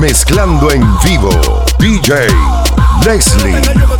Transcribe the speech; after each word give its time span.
Mezclando 0.00 0.70
en 0.70 0.82
vivo, 1.04 1.30
DJ 1.78 2.26
Leslie. 3.04 3.99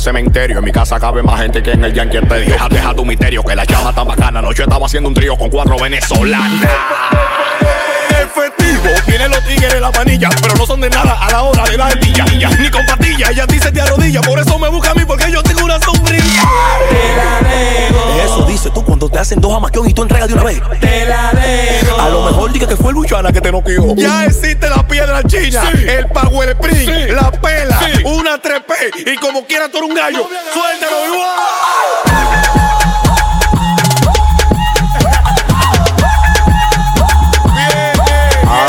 Cementerio. 0.00 0.58
En 0.58 0.64
mi 0.64 0.72
casa 0.72 0.98
cabe 0.98 1.22
más 1.22 1.40
gente 1.40 1.62
que 1.62 1.72
en 1.72 1.84
el 1.84 1.92
Yankee 1.92 2.18
Stadium. 2.18 2.50
Deja, 2.50 2.68
deja 2.68 2.94
tu 2.94 3.04
misterio, 3.04 3.42
que 3.42 3.54
la 3.54 3.64
llama 3.64 3.90
está 3.90 4.04
bacana. 4.04 4.38
Anoche 4.40 4.62
estaba 4.62 4.86
haciendo 4.86 5.08
un 5.08 5.14
trío 5.14 5.36
con 5.36 5.50
cuatro 5.50 5.78
venezolanas. 5.78 6.68
Efectivo, 8.10 8.88
tienen 9.06 9.30
los 9.30 9.44
tigres 9.44 9.80
la 9.80 9.90
manilla, 9.90 10.28
pero 10.42 10.54
no 10.54 10.66
son 10.66 10.80
de 10.80 10.90
nada 10.90 11.18
a 11.20 11.30
la 11.30 11.42
hora 11.42 11.64
de 11.64 11.76
la 11.76 11.86
ardilla. 11.86 12.24
Ni 12.58 12.70
con 12.70 12.84
patilla, 12.86 13.30
ella 13.30 13.46
dice 13.46 13.70
te 13.72 13.80
arrodilla, 13.80 14.20
por 14.20 14.38
eso 14.38 14.58
me 14.58 14.68
busca 14.68 14.90
a 14.90 14.94
mí, 14.94 15.04
porque 15.06 15.30
yo 15.30 15.42
tengo 15.42 15.64
una 15.64 15.78
sombrilla. 15.80 16.42
Cuando 19.00 19.14
te 19.14 19.18
hacen 19.18 19.40
dos 19.40 19.54
amaquión 19.54 19.88
y 19.88 19.94
tú 19.94 20.02
entregas 20.02 20.28
de 20.28 20.34
una 20.34 20.44
vez. 20.44 20.60
Te 20.78 21.06
la 21.06 21.32
debo. 21.32 21.98
A 21.98 22.10
lo 22.10 22.26
mejor 22.26 22.52
diga 22.52 22.68
que 22.68 22.76
fue 22.76 22.92
Luchana 22.92 23.32
que 23.32 23.40
te 23.40 23.50
noqueó. 23.50 23.96
Ya 23.96 24.26
existe 24.26 24.68
la 24.68 24.86
piedra 24.86 25.22
china, 25.22 25.62
el 25.72 26.06
power 26.08 26.50
spring, 26.50 27.14
la 27.14 27.32
pela, 27.32 27.80
una 28.04 28.38
trepe 28.38 28.90
y 29.10 29.16
como 29.16 29.46
quiera 29.46 29.70
tú 29.70 29.78
eres 29.78 29.88
un 29.88 29.96
gallo. 29.96 30.28
Suéltalo 30.52 31.06
igual. 31.06 31.30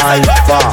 Alfa. 0.06 0.72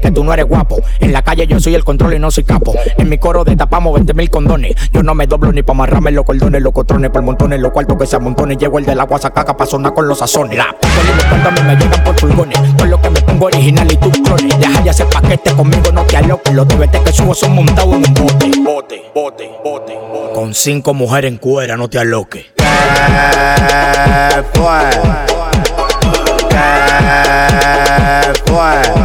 Que 0.00 0.10
tú 0.10 0.24
no 0.24 0.32
eres 0.32 0.46
guapo. 0.46 0.80
En 1.00 1.12
la 1.12 1.22
calle 1.22 1.46
yo 1.46 1.60
soy 1.60 1.74
el 1.74 1.84
control 1.84 2.14
y 2.14 2.18
no 2.18 2.30
soy 2.30 2.44
capo. 2.44 2.74
En 2.98 3.08
mi 3.08 3.18
coro 3.18 3.44
destapamos 3.44 3.94
20 3.94 4.14
mil 4.14 4.30
condones. 4.30 4.74
Yo 4.92 5.02
no 5.02 5.14
me 5.14 5.26
doblo 5.26 5.52
ni 5.52 5.62
pa' 5.62 5.72
amarrarme 5.72 6.10
los 6.10 6.24
cordones, 6.24 6.62
los 6.62 6.72
cotrones, 6.72 7.10
por 7.10 7.22
montones, 7.22 7.60
los 7.60 7.72
cuartos 7.72 7.98
que 7.98 8.06
se 8.06 8.16
amontones. 8.16 8.58
Llego 8.58 8.78
el 8.78 8.86
de 8.86 8.94
la 8.94 9.04
guasacaca 9.04 9.56
pa' 9.56 9.66
sonar 9.66 9.94
con 9.94 10.08
los 10.08 10.18
sazones. 10.18 10.56
La 10.56 10.76
p 10.80 10.88
y 10.88 11.16
los 11.16 11.24
cuartos 11.24 11.46
a 11.46 11.50
mí 11.50 11.60
me 11.66 11.76
llegan 11.76 12.04
por 12.04 12.16
pulgones. 12.16 12.58
Con 12.78 12.90
lo 12.90 13.00
que 13.00 13.10
me 13.10 13.20
pongo 13.22 13.46
original 13.46 13.90
y 13.90 13.96
tú 13.96 14.10
clones. 14.10 14.58
Deja 14.58 14.84
ya 14.84 14.90
ese 14.90 15.04
paquete 15.06 15.52
conmigo, 15.52 15.92
no 15.92 16.04
te 16.04 16.16
aloques. 16.16 16.54
Los 16.54 16.68
TBT 16.68 17.02
que 17.04 17.12
subo 17.12 17.34
son 17.34 17.54
montados 17.54 17.94
en 17.94 18.04
un 18.06 18.14
bote. 18.14 18.50
Bote, 18.64 19.02
bote, 19.14 19.50
bote, 19.64 19.98
bote. 20.12 20.34
Con 20.34 20.54
cinco 20.54 20.94
mujeres 20.94 21.30
en 21.30 21.38
cuera, 21.38 21.76
no 21.76 21.88
te 21.88 21.98
aloques. 21.98 22.46
Eh, 22.56 24.42
pues. 24.52 24.96
Eh, 26.56 28.32
pues. 28.46 29.03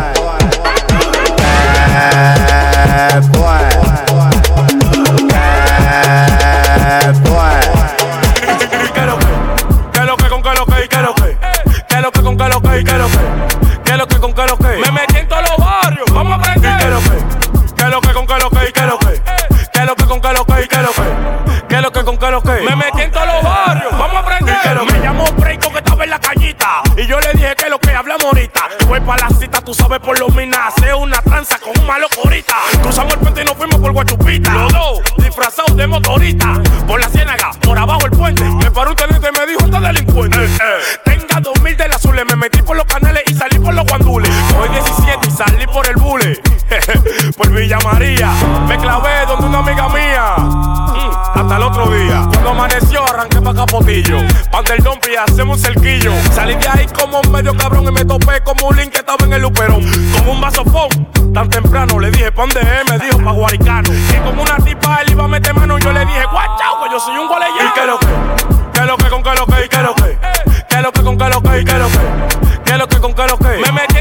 Tú 29.69 29.75
sabes 29.75 30.00
por 30.00 30.18
lo 30.18 30.30
minas, 30.30 30.74
hace 30.75 30.91
una 30.96 31.22
tranza 31.22 31.59
con 31.59 31.80
un 31.80 31.85
malo 31.85 32.07
corita. 32.16 32.56
Cruzamos 32.81 33.13
el 33.13 33.19
puente 33.19 33.41
y 33.44 33.46
nos 33.46 33.53
fuimos 33.53 33.80
por 33.80 33.91
Guachupita. 33.91 34.19
Me 57.99 58.05
topé 58.05 58.41
como 58.43 58.67
un 58.67 58.77
link 58.77 58.91
que 58.91 58.99
estaba 58.99 59.25
en 59.25 59.33
el 59.33 59.41
luperón. 59.41 59.83
Con 60.13 60.29
un 60.29 60.41
vasofón, 60.41 60.89
tan 61.33 61.49
temprano. 61.49 61.99
Le 61.99 62.11
dije, 62.11 62.31
¿pa' 62.31 62.43
dónde 62.43 62.61
es? 62.61 62.89
Me 62.89 62.97
dijo, 62.97 63.17
pa' 63.21 63.31
Guaricano. 63.31 63.89
Y 63.93 64.17
como 64.23 64.43
una 64.43 64.55
tipa, 64.57 65.01
él 65.01 65.11
iba 65.11 65.25
a 65.25 65.27
meter 65.27 65.53
mano. 65.53 65.77
Yo 65.79 65.91
le 65.91 66.05
dije, 66.05 66.25
guachao, 66.31 66.83
que 66.83 66.91
yo 66.91 66.99
soy 66.99 67.17
un 67.17 67.27
gualeyano. 67.27 67.69
¿Y 67.69 67.73
qué 67.73 67.85
lo 67.85 67.99
que? 67.99 68.07
¿Qué 68.73 68.85
lo 68.85 68.97
que 68.97 69.09
con 69.09 69.23
qué 69.23 69.35
lo 69.35 69.45
que? 69.45 69.65
¿Y 69.65 69.67
qué 69.67 69.77
lo 69.83 69.95
que? 69.95 70.17
¿Qué 70.69 70.81
lo 70.81 70.91
que 70.91 71.01
con 71.03 71.17
qué 71.17 71.29
lo 71.29 71.41
que? 71.41 71.59
¿Y 71.59 71.65
qué 71.65 71.73
lo 71.73 71.88
que? 71.88 71.99
¿Qué 72.63 72.77
lo 72.77 72.88
que 72.88 72.99
con 72.99 73.13
qué 73.13 73.27
lo 73.27 73.38
que? 73.38 73.57
Me 73.65 73.71
metí 73.73 73.98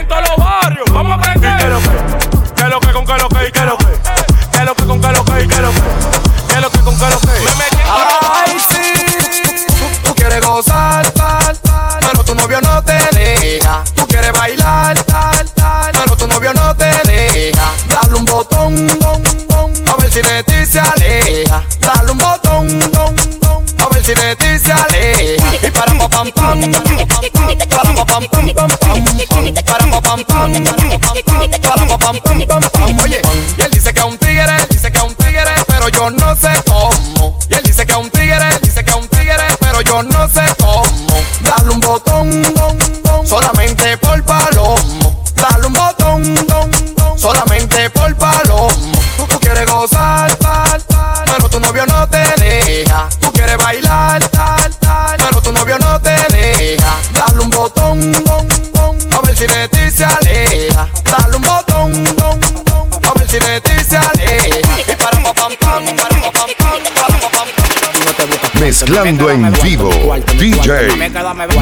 Mezclando 68.69 69.31
en 69.31 69.51
vivo, 69.63 69.89
DJ 70.37 70.89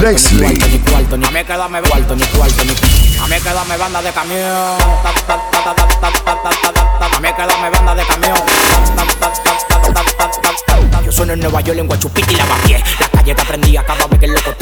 Leslie. 0.02 0.58
No 1.16 1.30
me 1.30 1.44
queda 1.44 1.68
me 1.68 1.80
cuarto, 1.80 2.16
ni 2.16 2.24
cuarto, 2.24 2.64
ni 2.64 2.72
A 3.20 3.28
me 3.28 3.38
me 3.38 3.76
banda 3.76 4.02
de 4.02 4.10
camión. 4.10 4.42
A 4.42 5.12
me 7.62 7.70
banda 7.70 7.94
de 7.94 8.04
camión. 8.06 8.36
Yo 11.04 11.12
soy 11.12 11.30
en 11.30 11.38
Nueva 11.38 11.60
York 11.60 11.78
en 11.78 11.86
Guachupiti 11.86 12.34
y 12.34 12.36
la 12.38 12.44
vaqué. 12.44 12.82
La 12.98 13.08
calle 13.08 13.36
que 13.36 13.40
aprendía 13.40 13.84
cada 13.84 14.08
vez 14.08 14.18
que 14.18 14.26
el 14.26 14.32
loco 14.32 14.55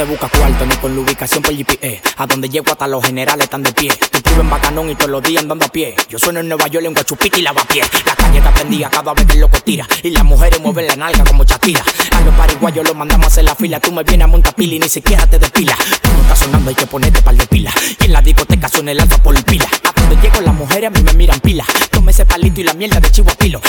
te 0.00 0.06
buscas 0.06 0.30
cuarto 0.30 0.64
ni 0.64 0.74
con 0.76 0.94
la 0.94 1.02
ubicación 1.02 1.42
por 1.42 1.54
GPS. 1.54 2.00
A 2.16 2.26
donde 2.26 2.48
llego 2.48 2.72
hasta 2.72 2.88
los 2.88 3.04
generales 3.04 3.44
están 3.44 3.62
de 3.62 3.70
pie. 3.70 3.90
Tú 4.10 4.18
vives 4.24 4.40
en 4.40 4.48
Bacanón 4.48 4.88
y 4.88 4.94
todos 4.94 5.10
los 5.10 5.22
días 5.22 5.42
andando 5.42 5.66
a 5.66 5.68
pie. 5.68 5.94
Yo 6.08 6.18
sueno 6.18 6.40
en 6.40 6.48
Nueva 6.48 6.68
York 6.68 6.86
en 6.86 6.94
Guachupita 6.94 7.38
y 7.38 7.42
Lavapié. 7.42 7.82
La 8.06 8.14
calle 8.16 8.38
está 8.38 8.50
prendida 8.54 8.88
cada 8.88 9.12
vez 9.12 9.26
que 9.26 9.34
el 9.34 9.40
loco 9.40 9.60
tira. 9.60 9.86
Y 10.02 10.08
las 10.08 10.24
mujeres 10.24 10.58
mueven 10.58 10.86
la 10.86 10.96
nalga 10.96 11.22
como 11.24 11.44
Shakira. 11.44 11.84
A 12.12 12.20
los 12.22 12.34
pariguayos 12.34 12.86
los 12.86 12.96
mandamos 12.96 13.26
a 13.26 13.28
hacer 13.28 13.44
la 13.44 13.54
fila. 13.54 13.78
Tú 13.78 13.92
me 13.92 14.02
vienes 14.02 14.24
a 14.24 14.28
montar 14.28 14.54
pila 14.54 14.76
y 14.76 14.78
ni 14.78 14.88
siquiera 14.88 15.26
te 15.26 15.38
despila. 15.38 15.76
Cuando 16.00 16.22
está 16.22 16.36
sonando 16.36 16.70
hay 16.70 16.76
que 16.76 16.86
ponerte 16.86 17.20
par 17.20 17.34
de 17.34 17.46
pila. 17.46 17.70
Y 18.00 18.04
en 18.06 18.12
la 18.14 18.22
discoteca 18.22 18.70
suena 18.70 18.92
el 18.92 19.00
alfa 19.00 19.22
por 19.22 19.44
pila. 19.44 19.68
A 19.84 20.00
donde 20.00 20.16
llego 20.22 20.40
las 20.40 20.54
mujeres 20.54 20.86
a 20.86 20.90
mí 20.90 21.02
me 21.02 21.12
miran 21.12 21.40
pila. 21.40 21.66
Tome 21.90 22.12
ese 22.12 22.24
palito 22.24 22.62
y 22.62 22.64
la 22.64 22.72
mierda 22.72 23.00
de 23.00 23.10
chivo 23.10 23.30
a 23.30 23.34
pilo. 23.34 23.60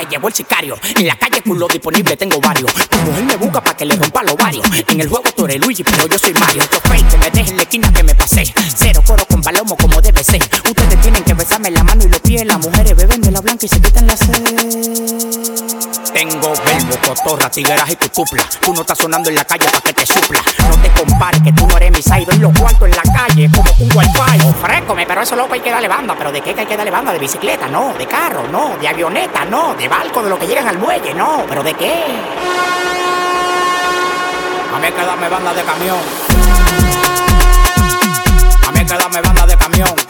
Que 0.00 0.06
llevó 0.06 0.28
el 0.28 0.34
sicario. 0.34 0.78
En 0.96 1.06
la 1.06 1.14
calle 1.16 1.42
culo 1.42 1.68
disponible 1.68 2.16
tengo 2.16 2.40
varios. 2.40 2.72
Tu 2.72 2.96
mujer 3.00 3.22
me 3.22 3.36
busca 3.36 3.62
para 3.62 3.76
que 3.76 3.84
le 3.84 3.96
rompa 3.96 4.22
los 4.22 4.34
varios. 4.34 4.64
En 4.88 4.98
el 4.98 5.10
juego 5.10 5.24
tú 5.36 5.44
eres 5.44 5.60
Luigi, 5.60 5.84
pero 5.84 6.06
yo 6.06 6.18
soy 6.18 6.32
Mario. 6.32 6.62
Yo 6.72 6.80
fake, 6.88 7.06
que 7.10 7.18
me 7.18 7.30
dejen 7.30 7.56
la 7.58 7.62
esquina 7.64 7.92
que 7.92 8.02
me 8.02 8.14
pasé. 8.14 8.44
Cero 8.76 9.02
coro 9.06 9.26
con 9.26 9.42
palomo 9.42 9.76
como 9.76 10.00
debe 10.00 10.24
ser. 10.24 10.40
Ustedes 10.66 11.00
tienen 11.02 11.22
que 11.22 11.34
besarme 11.34 11.70
la 11.70 11.84
mano 11.84 12.02
y 12.02 12.08
los 12.08 12.20
pies. 12.20 12.46
Las 12.46 12.58
mujeres 12.58 12.96
beben 12.96 13.20
de 13.20 13.30
la 13.30 13.40
blanca 13.42 13.66
y 13.66 13.68
se 13.68 13.78
quitan 13.78 14.06
la 14.06 14.16
sed. 14.16 14.42
Tengo 16.14 16.52
verbo, 16.64 16.96
cotorra, 17.06 17.50
tigueras 17.50 17.90
y 17.90 17.96
tu 17.96 18.08
cupla. 18.08 18.42
Tú 18.60 18.72
no 18.72 18.80
estás 18.80 18.98
sonando 18.98 19.28
en 19.28 19.36
la 19.36 19.44
calle 19.44 19.66
para 19.66 19.80
que 19.80 19.92
te 19.92 20.06
supla. 20.06 20.42
No 20.68 20.76
te 20.82 20.90
compares 20.92 21.42
que 21.42 21.52
tú 21.52 21.66
no 21.66 21.76
eres 21.76 21.92
mi 21.92 22.02
side. 22.02 22.26
En 22.30 22.40
los 22.40 22.58
cuartos 22.58 22.88
en 22.88 22.96
la 22.96 23.02
calle 23.02 23.50
como 23.54 23.70
un 23.78 23.96
wifi. 23.96 24.48
Ofrécome, 24.48 25.06
pero 25.06 25.20
eso 25.22 25.36
loco 25.36 25.54
hay 25.54 25.60
que 25.60 25.70
darle 25.70 25.88
banda. 25.88 26.14
¿Pero 26.16 26.32
de 26.32 26.40
qué 26.40 26.54
hay 26.58 26.66
que 26.66 26.76
darle 26.76 26.90
banda? 26.90 27.12
¿De 27.12 27.18
bicicleta? 27.18 27.68
No. 27.68 27.92
¿De 27.98 28.06
carro? 28.06 28.48
No. 28.48 28.76
¿De 28.80 28.88
avioneta? 28.88 29.44
No. 29.44 29.74
¿De 29.74 29.89
barco? 29.90 30.22
¿De 30.22 30.30
lo 30.30 30.38
que 30.38 30.46
llegan 30.46 30.66
al 30.68 30.78
muelle? 30.78 31.12
No. 31.12 31.44
¿Pero 31.48 31.62
de 31.62 31.74
qué? 31.74 32.04
A 34.72 34.78
mí 34.78 34.86
hay 34.86 34.92
que 34.92 35.04
darme 35.04 35.28
banda 35.28 35.52
de 35.52 35.62
camión. 35.62 35.98
A 38.66 38.72
mí 38.72 38.78
hay 38.78 38.86
que 38.86 38.94
darme 38.94 39.20
banda 39.20 39.46
de 39.46 39.56
camión. 39.56 40.09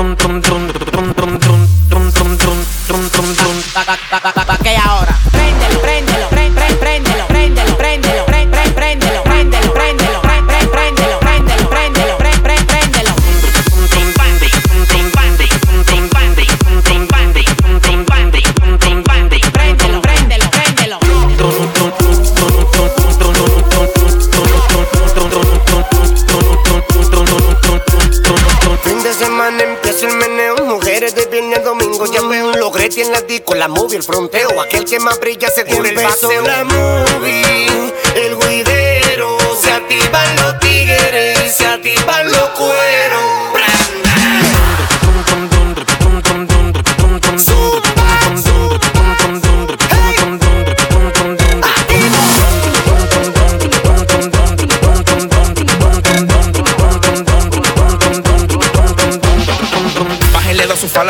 En 33.01 33.11
la 33.11 33.21
disco, 33.21 33.55
la 33.55 33.67
movie, 33.67 33.97
el 33.97 34.03
fronteo, 34.03 34.61
aquel 34.61 34.85
que 34.85 34.99
más 34.99 35.19
brilla 35.19 35.49
se 35.49 35.63
tira 35.63 35.89
el 35.89 35.95
paseo. 35.95 36.41
la 36.41 36.63
movie, 36.63 37.93
el 38.15 38.37
guidero, 38.37 39.37
se 39.59 39.71
activan 39.71 40.35
los 40.35 40.59
tigres, 40.59 41.55
se 41.55 41.65
activan 41.65 42.31
los 42.31 42.49
cueros. 42.49 43.60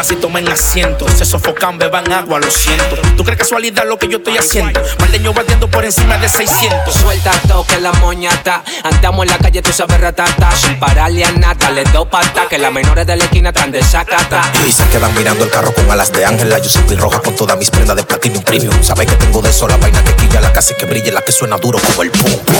Falas 0.01 0.11
y 0.11 0.15
tomen 0.15 0.47
asiento. 0.47 1.07
Se 1.09 1.25
sofocan, 1.25 1.77
beban 1.77 2.11
agua, 2.11 2.39
lo 2.39 2.49
siento. 2.49 2.95
¿Tú 3.15 3.23
crees 3.23 3.37
casualidad 3.37 3.83
lo 3.85 3.99
que 3.99 4.07
yo 4.07 4.17
estoy 4.17 4.35
haciendo? 4.35 4.81
Maldeño 4.99 5.31
batiendo 5.31 5.69
por 5.69 5.85
encima 5.85 6.17
de 6.17 6.27
600. 6.27 6.91
Suelta 6.91 7.31
toque 7.47 7.79
la 7.79 7.91
moñata. 7.93 8.63
Andamos 8.83 9.25
en 9.25 9.31
la 9.31 9.37
calle, 9.37 9.61
tú 9.61 9.71
sabes 9.71 10.01
ratata. 10.01 10.51
Sin 10.55 10.79
pararle 10.79 11.23
a 11.23 11.31
nada, 11.33 11.69
le 11.69 11.83
doy 11.83 12.05
pata. 12.05 12.47
Que 12.49 12.57
las 12.57 12.71
menores 12.71 13.05
de 13.05 13.15
la 13.15 13.25
esquina 13.25 13.49
están 13.49 13.71
de 13.71 13.83
sacata. 13.83 14.41
Y 14.67 14.71
se 14.71 14.83
quedan 14.85 15.13
mirando 15.13 15.43
el 15.43 15.51
carro 15.51 15.71
con 15.71 15.91
alas 15.91 16.11
de 16.11 16.25
ángel. 16.25 16.49
La 16.49 16.57
yo 16.57 16.69
soy 16.69 16.95
roja 16.95 17.19
con 17.19 17.35
todas 17.35 17.55
mis 17.57 17.69
prendas 17.69 17.95
de 17.95 18.03
platinum 18.03 18.41
premium. 18.41 18.73
Sabes 18.81 19.05
que 19.05 19.15
tengo 19.17 19.39
de 19.41 19.51
eso 19.51 19.67
la 19.67 19.77
vaina 19.77 20.03
que 20.03 20.15
quilla, 20.15 20.41
la 20.41 20.51
casa 20.51 20.73
que 20.73 20.85
brille, 20.85 21.11
la 21.11 21.21
que 21.21 21.31
suena 21.31 21.57
duro 21.57 21.79
como 21.79 22.01
el 22.01 22.09
pum 22.09 22.31
pum. 22.39 22.55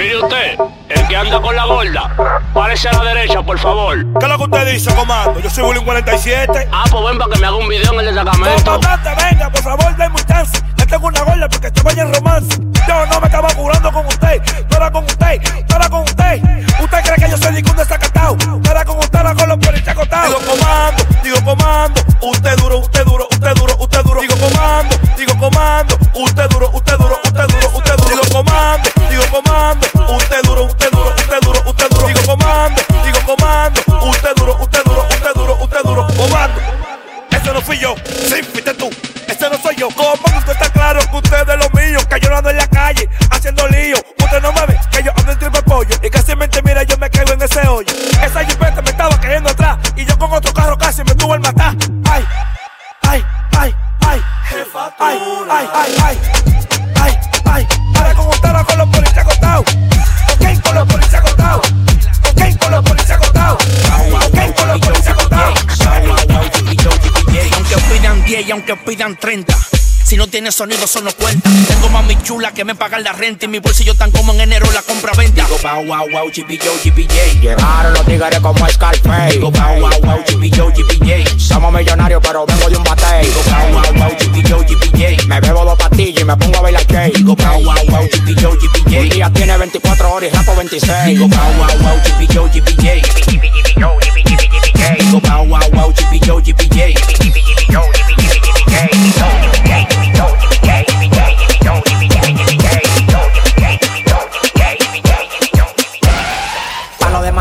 Mire 0.00 0.16
usted, 0.16 0.58
el 0.88 1.08
que 1.08 1.14
anda 1.14 1.38
con 1.42 1.54
la 1.54 1.66
gorda, 1.66 2.10
párese 2.54 2.88
a 2.88 2.92
la 2.92 3.04
derecha, 3.04 3.42
por 3.42 3.58
favor. 3.58 3.98
¿Qué 4.18 4.24
es 4.24 4.28
lo 4.30 4.38
que 4.38 4.44
usted 4.44 4.72
dice, 4.72 4.94
comando? 4.94 5.38
Yo 5.40 5.50
soy 5.50 5.62
Bullying 5.62 5.84
47. 5.84 6.68
Ah, 6.72 6.84
pues 6.90 7.04
ven 7.04 7.18
para 7.18 7.34
que 7.34 7.38
me 7.38 7.46
haga 7.46 7.56
un 7.56 7.68
video 7.68 7.92
en 7.92 8.00
el 8.00 8.14
destacamento. 8.14 8.80
Comandante, 8.80 9.22
venga, 9.22 9.50
por 9.50 9.62
favor, 9.62 9.96
denme 9.98 10.16
un 10.18 10.26
chance. 10.26 10.58
Le 10.78 10.86
tengo 10.86 11.06
una 11.06 11.20
gorda 11.20 11.48
porque 11.50 11.66
estoy 11.66 11.82
vaya 11.82 12.02
en 12.04 12.14
romance. 12.14 12.56
Yo 12.88 13.06
no 13.06 13.20
me 13.20 13.26
estaba 13.26 13.48
curando 13.48 13.92
con 13.92 14.06
usted. 14.06 14.42
No 14.70 14.76
era 14.78 14.90
con 14.90 15.04
usted, 15.04 15.42
no 15.68 15.76
era 15.76 15.88
con 15.90 16.00
usted. 16.00 16.42
¿Usted 16.80 17.02
cree 17.02 17.16
que 17.16 17.30
yo 17.30 17.36
soy 17.36 17.52
ningún 17.52 17.76
desacatado? 17.76 18.36
No 18.46 18.70
era 18.70 18.84
con 18.86 18.98
usted, 19.00 19.20
era 19.20 19.34
con 19.34 19.48
los 19.50 19.58
policías 19.58 19.88
acotados. 19.88 20.40
Digo 20.40 20.56
comando, 20.56 21.04
digo 21.22 21.44
comando. 21.44 22.00
Usted 22.22 22.56
duro, 22.56 22.78
usted 22.78 23.04
duro, 23.04 23.28
usted 23.30 23.54
duro, 23.54 23.76
usted 23.78 24.02
duro. 24.02 24.20
Digo 24.22 24.36
comando, 24.36 24.96
digo 25.18 25.36
comando. 25.38 25.98
Usted 26.14 26.48
duro, 26.48 26.70
usted 26.72 26.96
duro, 26.96 27.18
usted 27.22 27.46
duro, 27.48 27.68
usted 27.74 27.96
duro. 27.96 28.08
Digo 28.08 28.22
comando, 28.32 28.88
digo 29.10 29.24
comando. 29.30 29.89
y 68.50 68.52
aunque 68.52 68.74
pidan 68.74 69.16
30. 69.16 69.56
Si 70.04 70.16
no 70.16 70.26
tiene 70.26 70.50
sonido, 70.50 70.84
eso 70.84 71.00
no 71.02 71.12
cuenta. 71.12 71.48
Tengo 71.68 71.88
mami 71.88 72.20
chula 72.20 72.52
que 72.52 72.64
me 72.64 72.74
pagan 72.74 73.04
la 73.04 73.12
renta 73.12 73.44
y 73.44 73.48
mi 73.48 73.60
bolsillo 73.60 73.94
tan 73.94 74.10
como 74.10 74.32
en 74.32 74.40
enero 74.40 74.66
la 74.72 74.82
compra-venta. 74.82 75.44
Digo 75.44 75.56
bow, 75.62 75.86
wow, 75.86 76.10
wow, 76.10 76.28
GPJ, 76.28 76.66
GPJ. 76.82 77.40
Llegaron 77.40 77.92
los 77.94 78.04
tigres 78.06 78.40
como 78.40 78.68
Scarface. 78.68 79.34
Digo 79.34 79.52
bow, 79.52 79.78
wow, 79.78 79.90
wow, 80.02 80.18
GPJ, 80.26 80.62
GPJ. 80.74 81.38
Somos 81.38 81.72
millonarios, 81.72 82.20
pero 82.26 82.44
vengo 82.44 82.68
de 82.68 82.76
un 82.76 82.82
batey. 82.82 83.24
Digo 83.24 83.40
bow, 83.44 83.70
wow, 83.70 83.94
wow, 84.00 84.10
GPJ, 84.18 84.52
GPJ. 84.66 85.26
Me 85.28 85.40
bebo 85.40 85.64
dos 85.64 85.78
pastillas 85.78 86.22
y 86.22 86.24
me 86.24 86.36
pongo 86.36 86.58
a 86.58 86.62
bailar 86.62 86.86
cake. 86.86 87.18
Digo 87.18 87.36
bow, 87.36 87.62
wow, 87.62 87.74
wow, 87.88 88.02
GPJ, 88.02 88.48
GPJ. 88.58 89.00
Un 89.00 89.08
día 89.10 89.30
tiene 89.30 89.56
24 89.58 90.12
horas 90.12 90.28
y 90.28 90.34
rapo 90.34 90.56
26. 90.56 90.92
Digo 91.06 91.28
bow, 91.28 91.52
wow, 91.56 91.68
wow, 91.82 92.00
GPJ, 92.02 92.50
GPJ. 92.52 93.02
Digo 94.98 95.20
bow, 95.20 95.46
wow, 95.46 95.70
wow, 95.70 95.94
GPJ, 95.94 96.42
GPJ 96.42 98.19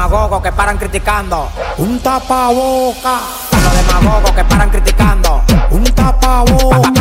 demagogos 0.09 0.41
que 0.41 0.51
paran 0.51 0.77
criticando. 0.77 1.49
Un 1.77 1.99
tapaboca. 1.99 3.19
Para 3.51 3.63
los 3.63 3.75
demagogos 3.75 4.31
que 4.31 4.43
paran 4.43 4.69
criticando. 4.69 5.41
Un 5.71 5.83
tapaboca. 5.83 6.91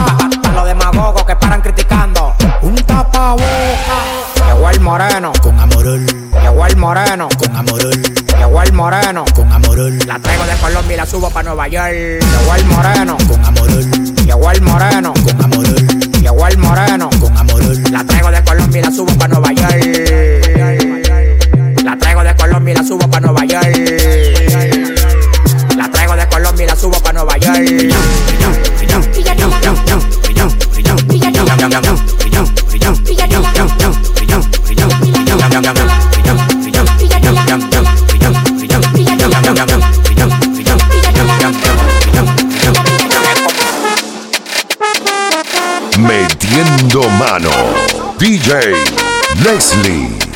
Para 0.42 0.54
los 0.54 0.66
demagogos 0.66 1.24
que 1.24 1.36
paran 1.36 1.60
criticando. 1.60 2.34
Un 2.62 2.74
tapaboca. 2.74 3.96
Llegó 4.46 4.70
el 4.70 4.80
moreno. 4.80 5.32
Con 5.42 5.58
amorol. 5.58 6.06
Llegó 6.42 6.66
el 6.66 6.76
moreno. 6.76 7.28
Con 7.38 7.56
amorol. 7.56 8.02
Llegó 8.38 8.62
el 8.62 8.72
moreno. 8.72 9.24
Con 9.34 9.52
amorol. 9.52 9.98
La 10.06 10.18
traigo 10.18 10.44
de 10.44 10.56
Colombia 10.56 10.94
y 10.94 10.96
la 10.96 11.06
subo 11.06 11.30
para 11.30 11.50
Nueva 11.50 11.68
York. 11.68 11.92
Llegó 11.92 12.54
el 12.56 12.64
moreno. 12.66 13.16
Con 13.28 13.44
amorol. 13.44 13.57
Llegó 14.24 14.50
el 14.50 14.60
moreno 14.62 15.14
con 15.14 15.44
amorol. 15.44 15.86
Llegó 16.20 16.46
el 16.46 16.58
moreno 16.58 17.10
con 17.20 17.36
amorol. 17.36 17.82
La 17.92 18.04
traigo 18.04 18.30
de 18.30 18.42
Colombia 18.42 18.80
y 18.80 18.84
la 18.84 18.90
subo 18.90 19.12
para 19.16 19.28
Nueva 19.28 19.52
York. 19.52 19.57
DJ 48.18 48.74
Leslie. 49.44 50.27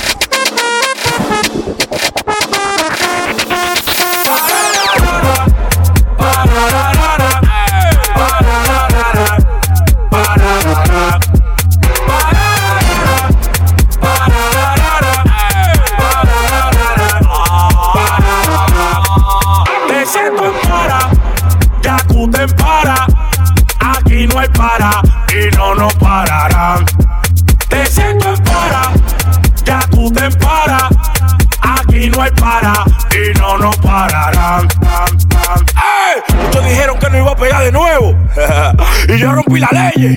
Y 39.14 39.19
yo 39.19 39.33
rompí 39.33 39.59
la 39.59 39.69
ley. 39.73 40.16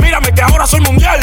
Mírame 0.00 0.32
que 0.32 0.42
ahora 0.42 0.66
soy 0.66 0.80
mundial. 0.80 1.20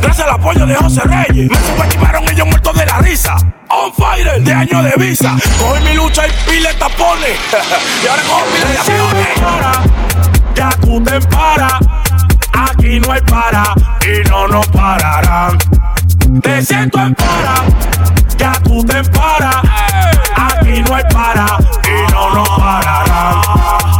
Gracias 0.00 0.26
al 0.26 0.34
apoyo 0.34 0.66
de 0.66 0.74
José 0.74 1.00
Reyes. 1.02 1.50
Me 1.50 1.56
subestimaron 1.56 2.24
ellos 2.30 2.46
muertos 2.46 2.76
de 2.76 2.86
la 2.86 2.98
risa. 2.98 3.36
On 3.68 3.92
fire 3.92 4.42
de 4.42 4.52
año 4.52 4.82
de 4.82 4.92
visa. 4.96 5.36
Cogí 5.58 5.82
mi 5.82 5.94
lucha 5.94 6.26
y 6.26 6.50
pile 6.50 6.72
tapones. 6.74 7.38
y 8.04 8.06
ahora 8.06 8.22
cojo 8.22 8.44
pile 8.52 8.66
de. 8.68 10.54
Ya 10.54 10.70
tú 10.80 11.02
te 11.02 11.20
para. 11.28 11.78
Aquí 12.52 13.00
no 13.00 13.12
hay 13.12 13.20
para 13.22 13.74
y 14.02 14.28
no 14.28 14.46
nos 14.46 14.66
pararán. 14.68 15.58
Te 16.40 16.62
siento 16.64 17.00
en 17.00 17.14
para. 17.14 17.64
Ya 18.38 18.52
tú 18.62 18.84
te 18.84 19.02
para. 19.04 19.60
Aquí 20.36 20.82
no 20.82 20.94
hay 20.94 21.04
para 21.12 21.58
y 21.84 22.12
no 22.12 22.34
nos 22.34 22.48
pararán. 22.48 23.93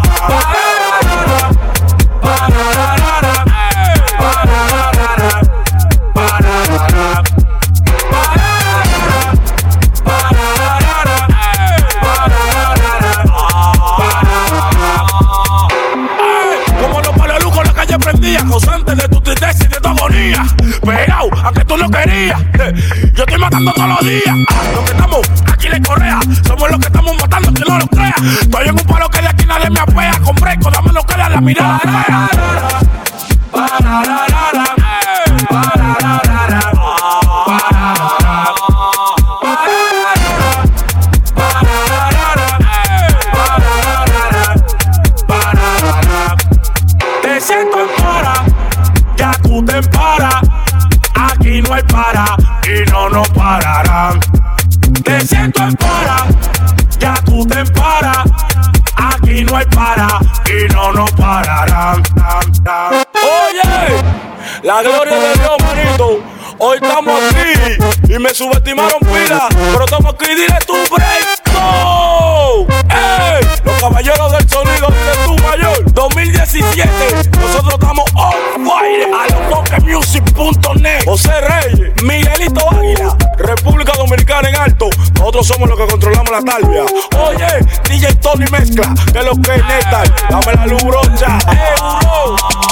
2017. 76.55 77.31
Nosotros 77.41 77.75
estamos 77.75 78.05
on 78.15 78.65
fire 78.65 79.09
a 79.13 79.27
locoquemusic.net. 79.33 81.05
José 81.05 81.33
Reyes, 81.41 82.03
Miguelito 82.05 82.71
Águila, 82.71 83.17
República 83.39 83.93
Dominicana 83.97 84.49
en 84.51 84.57
alto. 84.57 84.89
Nosotros 85.15 85.49
somos 85.49 85.69
los 85.69 85.79
que 85.79 85.87
controlamos 85.87 86.31
la 86.31 86.43
talvia. 86.43 86.85
Oye, 87.19 87.47
DJ 87.91 88.15
Tony 88.17 88.47
Mezcla, 88.53 88.95
que 89.13 89.23
lo 89.23 89.35
que 89.35 89.55
es 89.55 89.65
neta. 89.65 90.05
Dame 90.31 90.55
la 90.55 90.67
luz, 90.67 90.85
brocha. 90.85 91.39
¡Eh! 91.51 92.65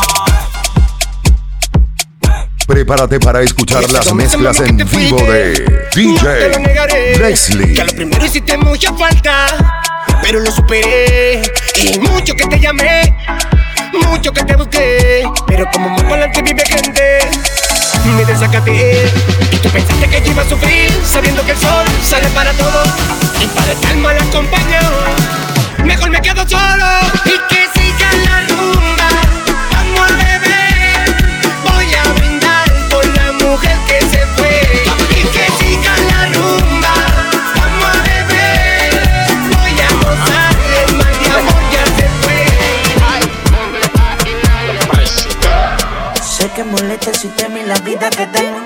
Prepárate 2.66 3.18
para 3.18 3.42
escuchar 3.42 3.90
las 3.90 4.14
mezclas 4.14 4.60
en 4.60 4.76
vivo 4.76 5.18
de 5.22 5.88
DJ 5.94 7.18
Leslie. 7.18 7.74
Que 7.74 7.80
a 7.80 7.84
lo 7.84 7.92
primero 7.92 8.24
hiciste 8.24 8.56
mucha 8.56 8.92
falta, 8.94 9.46
pero 10.22 10.38
lo 10.38 10.52
superé. 10.52 11.42
Y 11.76 11.98
mucho 11.98 12.34
que 12.34 12.46
te 12.46 12.60
llamé, 12.60 13.14
mucho 14.09 14.32
que 14.32 14.44
te 14.44 14.56
busqué. 14.56 15.25
Pero 15.47 15.66
como 15.73 15.88
más 15.90 16.04
adelante 16.04 16.42
vive 16.42 16.62
gente, 16.66 17.21
me 18.16 18.25
desacaté. 18.25 19.11
Y 19.52 19.56
tú 19.56 19.68
pensaste 19.71 20.09
que 20.09 20.21
yo 20.23 20.32
iba 20.32 20.42
a 20.42 20.49
sufrir, 20.49 20.90
sabiendo 21.04 21.44
que 21.44 21.52
el 21.52 21.59
sol 21.59 21.85
sale 22.02 22.28
para 22.28 22.52
todos. 22.52 22.88
Y 23.40 23.47
para 23.47 23.73
estar 23.73 23.97
mal 23.97 24.16
acompañado, 24.16 24.99
mejor 25.85 26.11
me 26.11 26.21
quedo 26.21 26.47
solo. 26.49 26.87
Y 27.26 27.51
que 46.54 46.64
molesta 46.64 47.11
el 47.11 47.16
sistema 47.16 47.59
y 47.61 47.64
la 47.64 47.78
vida 47.78 48.11
que 48.11 48.26
tengo. 48.26 48.61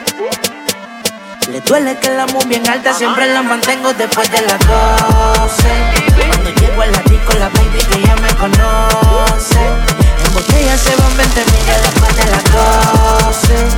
Le 1.48 1.60
duele 1.60 1.96
que 1.98 2.10
la 2.10 2.26
muy 2.26 2.44
bien 2.46 2.68
alta, 2.68 2.92
siempre 2.92 3.32
la 3.32 3.42
mantengo 3.42 3.92
después 3.94 4.30
de 4.30 4.40
las 4.42 4.58
12. 4.66 5.68
Cuando 6.28 6.50
llego 6.50 6.82
al 6.82 6.92
disco, 7.04 7.32
la 7.34 7.48
baby 7.48 7.78
que 7.78 8.02
ya 8.02 8.16
me 8.16 8.28
conoce. 8.34 9.60
En 10.24 10.34
botella 10.34 10.76
se 10.76 10.96
van 10.96 11.16
20 11.16 11.44
millas 11.44 11.82
después 11.82 12.16
de 12.16 12.24
las 12.30 12.44
12. 13.24 13.68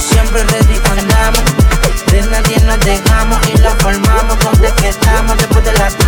Siempre 0.00 0.44
ready 0.44 0.80
andamos, 0.90 1.40
de 2.12 2.22
nadie 2.22 2.58
nos 2.60 2.78
dejamos 2.80 3.38
y 3.48 3.58
la 3.58 3.70
formamos 3.76 4.38
donde 4.40 4.72
que 4.74 4.88
estamos 4.88 5.36
después 5.36 5.64
de 5.64 5.72
las 5.74 5.96
12. 5.98 6.06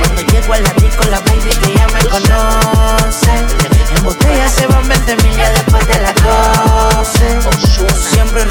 Cuando 0.00 0.22
llego 0.32 0.52
al 0.54 0.64
disco, 0.76 1.04
la 1.04 1.20
baby 1.20 1.50
que 1.62 1.74
ya 1.74 1.86
me 1.88 2.04
conoce. 2.06 3.30
En 3.96 4.02
botella 4.02 4.48
se 4.48 4.66
van 4.66 4.86
20 4.88 5.16
millas 5.24 5.52
después 5.54 5.86
de 5.86 6.00
las 6.00 6.14
12. 6.14 7.38
Siempre 8.12 8.44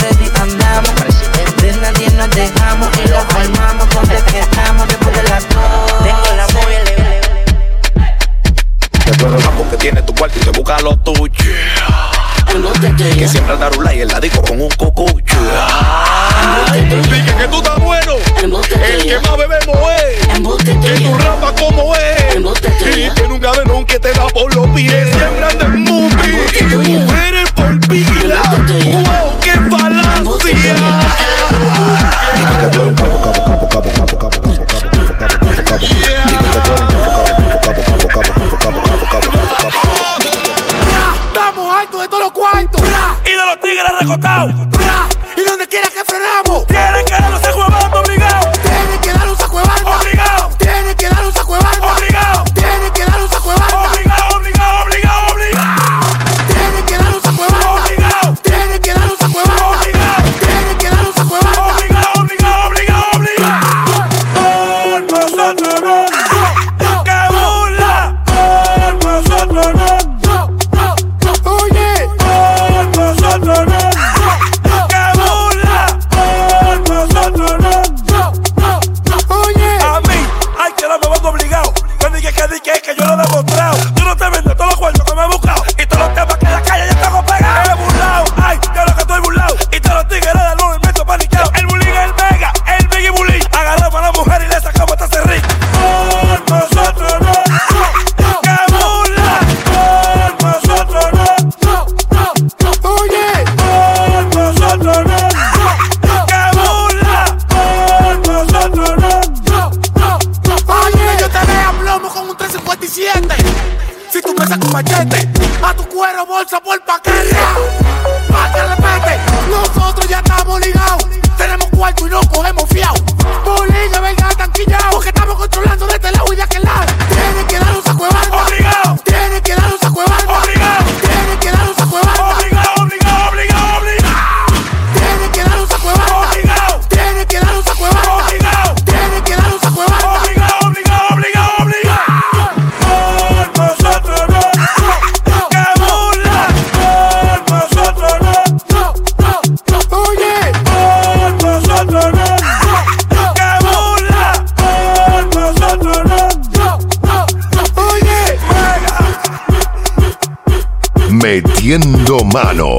Mano. 162.33 162.77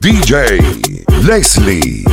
DJ 0.00 0.58
Leslie. 1.26 2.05